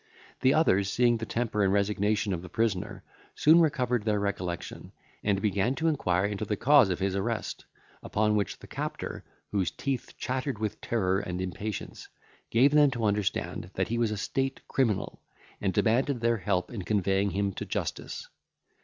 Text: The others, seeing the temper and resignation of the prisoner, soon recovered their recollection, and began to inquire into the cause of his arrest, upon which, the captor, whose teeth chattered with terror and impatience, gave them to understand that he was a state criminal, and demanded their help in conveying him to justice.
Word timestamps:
The 0.39 0.55
others, 0.55 0.89
seeing 0.91 1.17
the 1.17 1.27
temper 1.27 1.63
and 1.63 1.71
resignation 1.71 2.33
of 2.33 2.41
the 2.41 2.49
prisoner, 2.49 3.03
soon 3.35 3.59
recovered 3.59 4.03
their 4.03 4.19
recollection, 4.19 4.93
and 5.23 5.39
began 5.43 5.75
to 5.75 5.87
inquire 5.87 6.25
into 6.25 6.43
the 6.43 6.55
cause 6.55 6.89
of 6.89 6.97
his 6.97 7.15
arrest, 7.15 7.65
upon 8.01 8.35
which, 8.35 8.57
the 8.57 8.65
captor, 8.65 9.23
whose 9.51 9.69
teeth 9.69 10.17
chattered 10.17 10.57
with 10.57 10.81
terror 10.81 11.19
and 11.19 11.39
impatience, 11.39 12.07
gave 12.49 12.71
them 12.71 12.89
to 12.89 13.05
understand 13.05 13.69
that 13.75 13.89
he 13.89 13.99
was 13.99 14.09
a 14.09 14.17
state 14.17 14.61
criminal, 14.67 15.21
and 15.61 15.71
demanded 15.71 16.19
their 16.19 16.37
help 16.37 16.71
in 16.71 16.81
conveying 16.81 17.29
him 17.29 17.53
to 17.53 17.63
justice. 17.63 18.27